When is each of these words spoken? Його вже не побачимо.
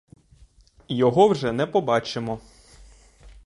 Його 0.87 1.27
вже 1.27 1.51
не 1.51 1.65
побачимо. 1.67 2.39